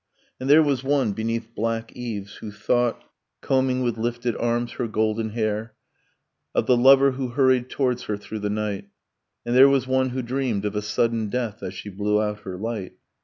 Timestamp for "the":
6.65-6.75, 8.39-8.49